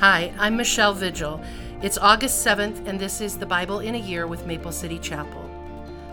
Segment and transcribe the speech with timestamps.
[0.00, 1.42] Hi, I'm Michele Vigil.
[1.82, 5.44] It's August 7th, and this is the Bible in a Year with Maple City Chapel.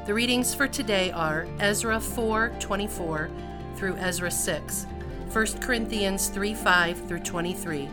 [0.06, 3.30] The readings for today are Ezra 4 24
[3.78, 4.88] through Ezra 6,
[5.32, 7.88] 1 Corinthians 3 5 through 23,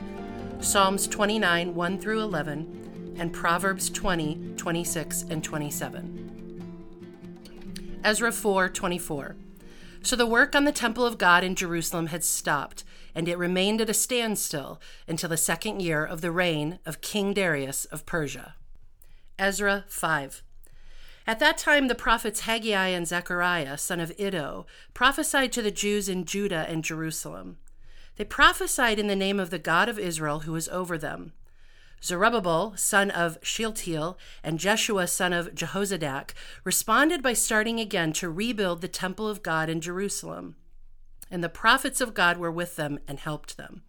[0.59, 6.73] Psalms 29 1 through 11, and Proverbs 20 26 and 27.
[8.03, 9.37] Ezra 4 24.
[10.03, 12.83] So the work on the temple of God in Jerusalem had stopped
[13.15, 17.33] and it remained at a standstill until the second year of the reign of King
[17.33, 18.55] Darius of Persia.
[19.39, 20.43] Ezra 5.
[21.27, 26.09] At that time, the prophets Haggai and Zechariah, son of Iddo, prophesied to the Jews
[26.09, 27.57] in Judah and Jerusalem.
[28.17, 31.33] They prophesied in the name of the God of Israel who was over them.
[32.03, 38.83] Zerubbabel, son of Shealtiel, and Jeshua, son of Jehozadak, responded by starting again to rebuild
[38.83, 40.57] the temple of God in Jerusalem
[41.35, 43.83] and the prophets of God were with them and helped them.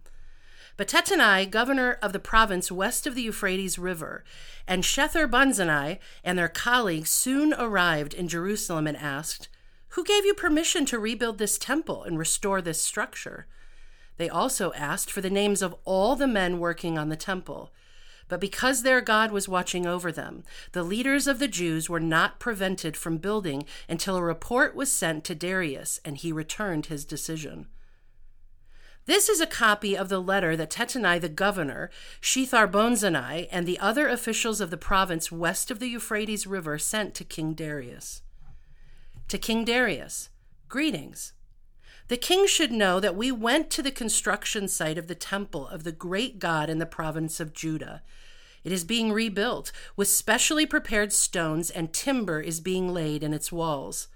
[0.77, 4.23] But Tattenai, governor of the province west of the Euphrates River,
[4.67, 9.47] and Shethar Bonzani and their colleagues soon arrived in Jerusalem and asked,
[9.89, 13.45] Who gave you permission to rebuild this temple and restore this structure?
[14.17, 17.71] They also asked for the names of all the men working on the temple.
[18.27, 22.39] But because their God was watching over them, the leaders of the Jews were not
[22.39, 27.67] prevented from building until a report was sent to Darius and he returned his decision.
[29.05, 34.07] This is a copy of the letter that Tattenai the governor, Shethar-bonzani, and the other
[34.07, 38.23] officials of the province west of the Euphrates River sent to King Darius.
[39.27, 40.29] To King Darius,
[40.67, 41.33] greetings.
[42.07, 45.83] The king should know that we went to the construction site of the temple of
[45.83, 48.03] the great God in the province of Judah.
[48.63, 53.51] It is being rebuilt with specially prepared stones, and timber is being laid in its
[53.51, 54.07] walls.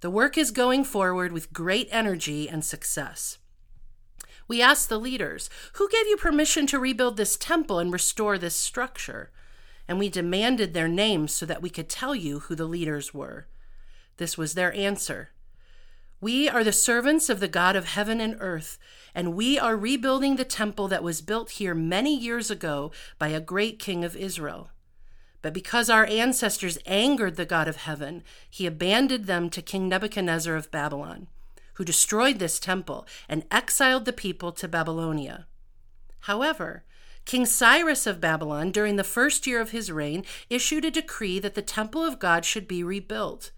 [0.00, 3.38] The work is going forward with great energy and success.
[4.46, 8.56] We asked the leaders, Who gave you permission to rebuild this temple and restore this
[8.56, 9.30] structure?
[9.88, 13.46] And we demanded their names so that we could tell you who the leaders were.
[14.18, 15.30] This was their answer
[16.22, 18.78] we are the servants of the God of heaven and earth,
[19.12, 23.40] and we are rebuilding the temple that was built here many years ago by a
[23.40, 24.70] great king of Israel.
[25.42, 30.54] But because our ancestors angered the God of heaven, he abandoned them to King Nebuchadnezzar
[30.54, 31.26] of Babylon,
[31.74, 35.46] who destroyed this temple and exiled the people to Babylonia.
[36.20, 36.84] However,
[37.24, 41.54] King Cyrus of Babylon, during the first year of his reign, issued a decree that
[41.54, 43.50] the temple of God should be rebuilt.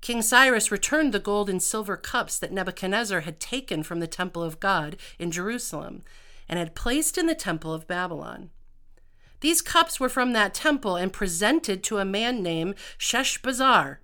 [0.00, 4.42] King Cyrus returned the gold and silver cups that Nebuchadnezzar had taken from the temple
[4.42, 6.02] of God in Jerusalem
[6.48, 8.50] and had placed in the temple of Babylon.
[9.40, 13.98] These cups were from that temple and presented to a man named Sheshbazzar,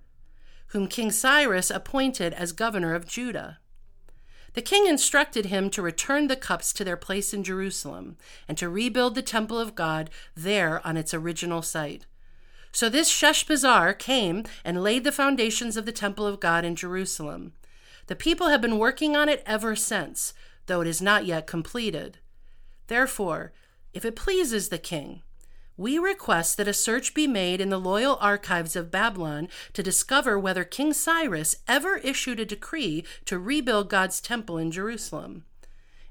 [0.67, 3.59] whom King Cyrus appointed as governor of Judah.
[4.53, 8.69] The king instructed him to return the cups to their place in Jerusalem and to
[8.69, 12.07] rebuild the temple of God there on its original site.
[12.71, 17.53] So this Sheshbazzar came and laid the foundations of the temple of God in Jerusalem.
[18.07, 20.33] The people have been working on it ever since,
[20.67, 22.19] though it is not yet completed.
[22.87, 23.51] Therefore,
[23.93, 25.21] if it pleases the king,
[25.75, 30.39] we request that a search be made in the loyal archives of Babylon to discover
[30.39, 35.45] whether King Cyrus ever issued a decree to rebuild God's temple in Jerusalem.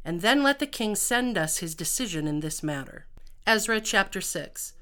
[0.05, 3.07] And then let the king send us his decision in this matter.
[3.45, 4.73] Ezra chapter 6.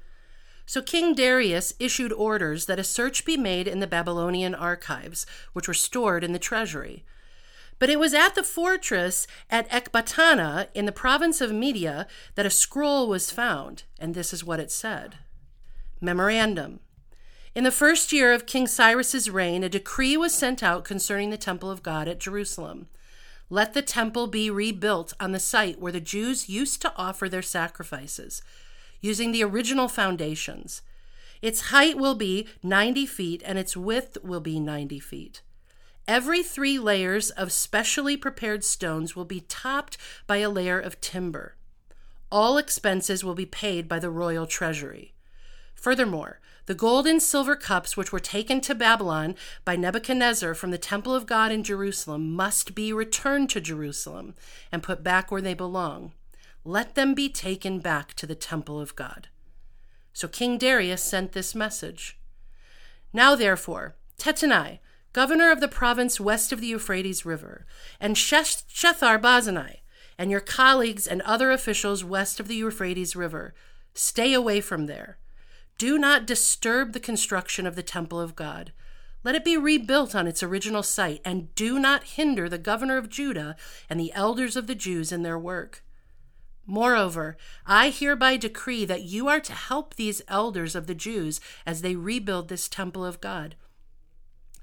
[0.65, 5.67] So King Darius issued orders that a search be made in the Babylonian archives, which
[5.67, 7.05] were stored in the treasury.
[7.77, 12.49] But it was at the fortress at Ecbatana in the province of Media that a
[12.49, 15.15] scroll was found, and this is what it said
[16.01, 16.79] Memorandum.
[17.53, 21.37] In the first year of King Cyrus's reign, a decree was sent out concerning the
[21.37, 22.87] temple of God at Jerusalem.
[23.49, 27.41] Let the temple be rebuilt on the site where the Jews used to offer their
[27.41, 28.41] sacrifices
[29.05, 30.81] using the original foundations.
[31.41, 35.41] Its height will be 90 feet and its width will be 90 feet.
[36.07, 41.55] Every three layers of specially prepared stones will be topped by a layer of timber.
[42.31, 45.13] All expenses will be paid by the royal treasury.
[45.75, 50.79] Furthermore, the gold and silver cups which were taken to Babylon by Nebuchadnezzar from the
[50.79, 54.33] temple of God in Jerusalem must be returned to Jerusalem
[54.71, 56.13] and put back where they belong
[56.67, 59.27] let them be taken back to the temple of God.
[60.13, 62.17] So King Darius sent this message
[63.13, 64.79] Now, therefore, Tattenai,
[65.13, 67.67] governor of the province west of the Euphrates River,
[67.99, 69.81] and Shethar Bonzani,
[70.17, 73.53] and your colleagues and other officials west of the Euphrates River,
[73.93, 75.19] stay away from there.
[75.77, 78.71] Do not disturb the construction of the temple of God.
[79.23, 83.09] Let it be rebuilt on its original site, and do not hinder the governor of
[83.09, 83.55] Judah
[83.87, 85.83] and the elders of the Jews in their work.
[86.67, 91.81] Moreover, I hereby decree that you are to help these elders of the Jews as
[91.81, 93.55] they rebuild this temple of God.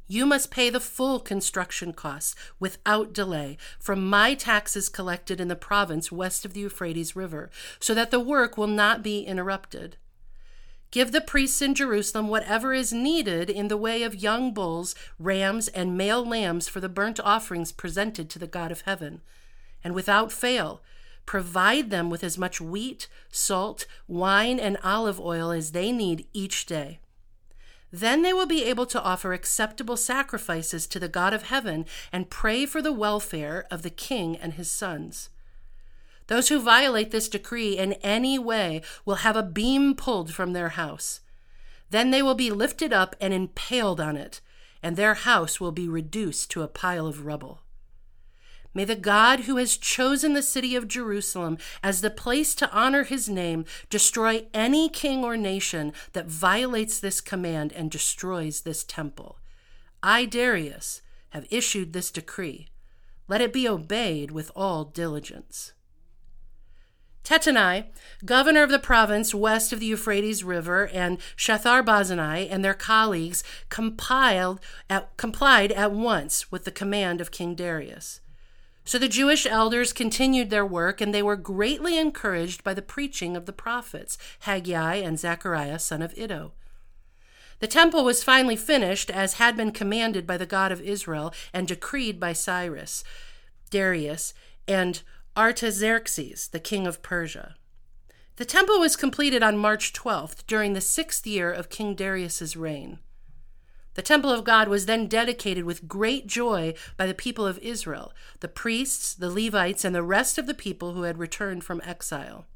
[0.08, 5.56] You must pay the full construction costs without delay from my taxes collected in the
[5.56, 9.96] province west of the Euphrates River, so that the work will not be interrupted.
[10.90, 15.68] Give the priests in Jerusalem whatever is needed in the way of young bulls, rams,
[15.68, 19.22] and male lambs for the burnt offerings presented to the God of heaven.
[19.82, 20.82] And without fail,
[21.26, 26.66] Provide them with as much wheat, salt, wine, and olive oil as they need each
[26.66, 26.98] day.
[27.92, 32.30] Then they will be able to offer acceptable sacrifices to the God of heaven and
[32.30, 35.28] pray for the welfare of the king and his sons.
[36.28, 40.70] Those who violate this decree in any way will have a beam pulled from their
[40.70, 41.20] house.
[41.90, 44.40] Then they will be lifted up and impaled on it,
[44.82, 47.60] and their house will be reduced to a pile of rubble.
[48.74, 53.04] May the God who has chosen the city of Jerusalem as the place to honor
[53.04, 59.38] his name destroy any king or nation that violates this command and destroys this temple.
[60.02, 62.68] I, Darius, have issued this decree.
[63.28, 65.72] Let it be obeyed with all diligence.
[67.24, 67.84] Tattenai,
[68.24, 75.16] governor of the province west of the Euphrates River, and Shethar-bozenai and their colleagues at,
[75.16, 78.20] complied at once with the command of King Darius.
[78.84, 83.36] So the Jewish elders continued their work, and they were greatly encouraged by the preaching
[83.36, 86.52] of the prophets, Haggai and Zechariah, son of Iddo.
[87.60, 91.68] The temple was finally finished, as had been commanded by the God of Israel and
[91.68, 93.04] decreed by Cyrus,
[93.70, 94.34] Darius,
[94.66, 95.00] and
[95.36, 97.54] Artaxerxes, the king of Persia.
[98.36, 102.98] The temple was completed on March 12th, during the sixth year of King Darius's reign.
[103.94, 108.12] The temple of God was then dedicated with great joy by the people of Israel,
[108.40, 112.46] the priests, the Levites, and the rest of the people who had returned from exile.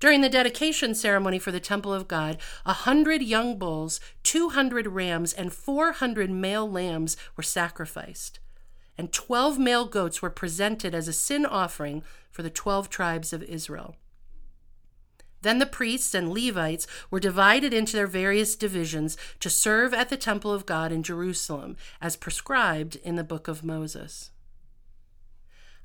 [0.00, 4.86] During the dedication ceremony for the temple of God, a hundred young bulls, two hundred
[4.86, 8.38] rams, and four hundred male lambs were sacrificed,
[8.98, 13.42] and twelve male goats were presented as a sin offering for the twelve tribes of
[13.42, 13.96] Israel.
[15.42, 20.16] Then the priests and Levites were divided into their various divisions to serve at the
[20.16, 24.30] temple of God in Jerusalem, as prescribed in the book of Moses.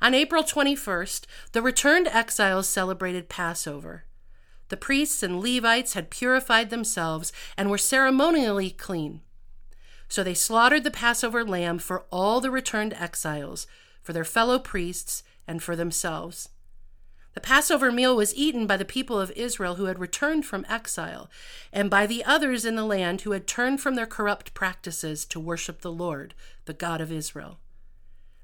[0.01, 4.05] On April 21st, the returned exiles celebrated Passover.
[4.69, 9.21] The priests and Levites had purified themselves and were ceremonially clean.
[10.07, 13.67] So they slaughtered the Passover lamb for all the returned exiles,
[14.01, 16.49] for their fellow priests, and for themselves.
[17.33, 21.29] The Passover meal was eaten by the people of Israel who had returned from exile,
[21.71, 25.39] and by the others in the land who had turned from their corrupt practices to
[25.39, 26.33] worship the Lord,
[26.65, 27.59] the God of Israel.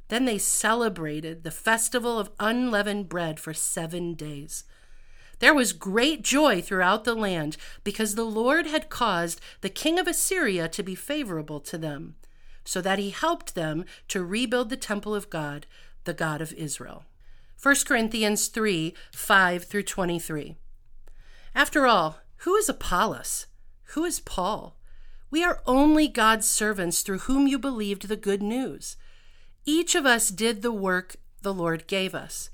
[0.08, 4.64] Then they celebrated the festival of unleavened bread for seven days.
[5.40, 10.08] There was great joy throughout the land because the Lord had caused the king of
[10.08, 12.16] Assyria to be favorable to them,
[12.64, 15.68] so that he helped them to rebuild the temple of God,
[16.06, 17.04] the God of Israel.
[17.62, 20.58] 1 Corinthians 3 5 through 23.
[21.56, 23.48] After all, who is Apollos?
[23.94, 24.78] Who is Paul?
[25.32, 28.96] We are only God's servants through whom you believed the good news.
[29.66, 32.52] Each of us did the work the Lord gave us.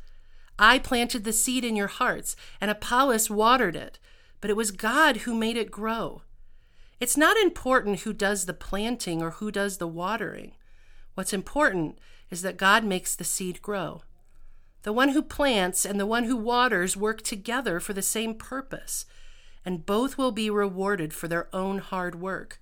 [0.57, 3.99] I planted the seed in your hearts, and Apollos watered it,
[4.39, 6.21] but it was God who made it grow.
[7.01, 10.53] It's not important who does the planting or who does the watering.
[11.13, 11.99] What's important
[12.31, 14.03] is that God makes the seed grow.
[14.83, 19.05] The one who plants and the one who waters work together for the same purpose,
[19.65, 22.61] and both will be rewarded for their own hard work.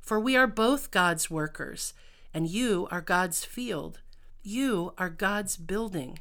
[0.00, 1.94] For we are both God's workers,
[2.32, 4.00] and you are God's field.
[4.42, 6.20] You are God's building.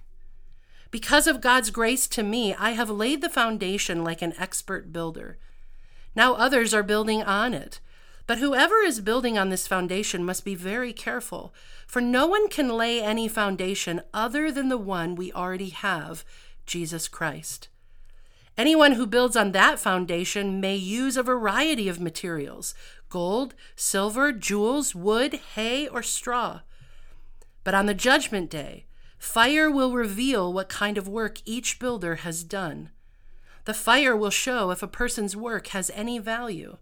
[0.89, 5.38] Because of God's grace to me, I have laid the foundation like an expert builder.
[6.15, 7.82] Now others are building on it.
[8.27, 11.53] But whoever is building on this foundation must be very careful,
[11.86, 16.25] for no one can lay any foundation other than the one we already have,
[16.65, 17.67] Jesus Christ.
[18.58, 22.74] Anyone who builds on that foundation may use a variety of materials
[23.10, 26.62] gold, silver, jewels, wood, hay, or straw.
[27.63, 28.86] But on the judgment day,
[29.17, 32.89] fire will reveal what kind of work each builder has done.
[33.65, 36.77] The fire will show if a person's work has any value.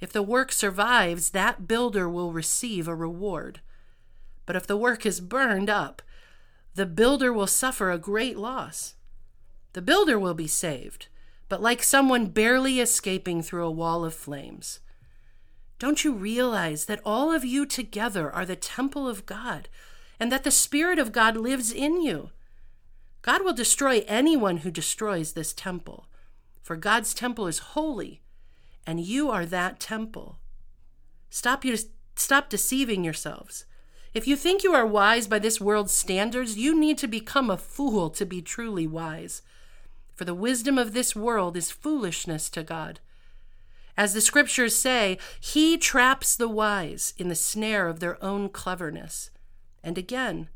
[0.00, 3.60] If the work survives, that builder will receive a reward.
[4.44, 6.02] But if the work is burned up,
[6.74, 8.94] the builder will suffer a great loss.
[9.72, 11.08] The builder will be saved,
[11.48, 14.80] but like someone barely escaping through a wall of flames.
[15.78, 19.68] Don't you realize that all of you together are the temple of God,
[20.18, 22.30] and that the Spirit of God lives in you?
[23.22, 26.06] God will destroy anyone who destroys this temple,
[26.62, 28.22] for God's temple is holy,
[28.86, 30.38] and you are that temple.
[31.28, 31.76] Stop, your,
[32.14, 33.64] stop deceiving yourselves.
[34.14, 37.58] If you think you are wise by this world's standards, you need to become a
[37.58, 39.42] fool to be truly wise.
[40.14, 43.00] For the wisdom of this world is foolishness to God.
[43.96, 49.30] As the scriptures say, He traps the wise in the snare of their own cleverness.
[49.82, 50.48] And again,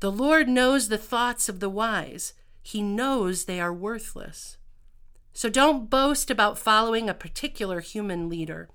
[0.00, 4.56] the Lord knows the thoughts of the wise, He knows they are worthless.
[5.36, 8.70] So don't boast about following a particular human leader,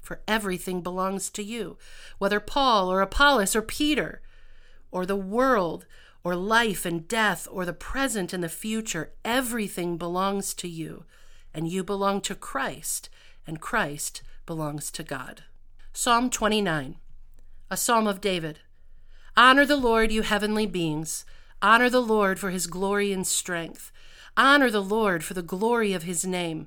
[0.00, 1.78] for everything belongs to you,
[2.18, 4.22] whether Paul or Apollos or Peter,
[4.92, 5.84] or the world,
[6.22, 9.14] or life and death, or the present and the future.
[9.24, 11.06] Everything belongs to you,
[11.52, 13.08] and you belong to Christ,
[13.44, 15.42] and Christ belongs to God.
[15.92, 16.98] Psalm 29,
[17.68, 18.60] a psalm of David.
[19.36, 21.26] Honor the Lord, you heavenly beings.
[21.60, 23.90] Honor the Lord for his glory and strength.
[24.36, 26.66] Honor the Lord for the glory of his name.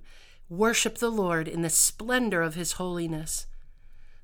[0.50, 3.48] Worship the Lord in the splendor of his holiness.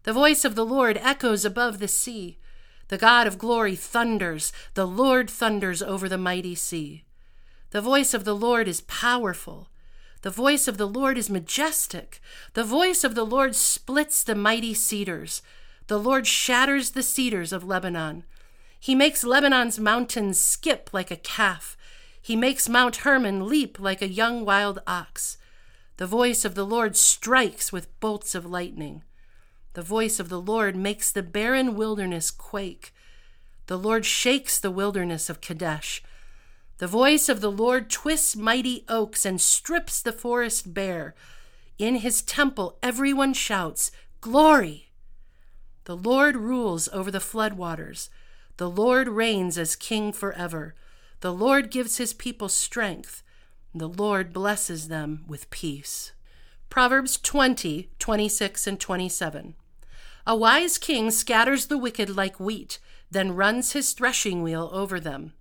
[0.03, 2.37] The voice of the Lord echoes above the sea.
[2.87, 4.53] The God of glory thunders.
[4.75, 7.03] The Lord thunders over the mighty sea.
[7.71, 9.69] The voice of the Lord is powerful.
[10.21, 12.21] The voice of the Lord is majestic.
[12.53, 15.41] The voice of the Lord splits the mighty cedars.
[15.87, 18.23] The Lord shatters the cedars of Lebanon.
[18.79, 21.75] He makes Lebanon's mountains skip like a calf.
[22.23, 25.37] He makes Mount Hermon leap like a young wild ox.
[25.97, 29.03] The voice of the Lord strikes with bolts of lightning.
[29.73, 32.93] The voice of the Lord makes the barren wilderness quake.
[33.67, 36.01] The Lord shakes the wilderness of Kadesh.
[36.77, 41.15] The voice of the Lord twists mighty oaks and strips the forest bare.
[41.77, 44.91] In his temple, everyone shouts, Glory!
[45.83, 48.07] The Lord rules over the floodwaters.
[48.55, 50.73] The Lord reigns as king forever.
[51.23, 53.23] The Lord gives his people strength.
[53.73, 56.11] The Lord blesses them with peace.
[56.69, 59.55] Proverbs 20, 26, and 27.
[60.27, 62.77] A wise king scatters the wicked like wheat,
[63.09, 65.31] then runs his threshing wheel over them.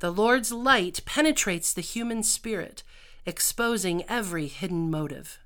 [0.00, 2.82] The Lord's light penetrates the human spirit,
[3.24, 5.38] exposing every hidden motive.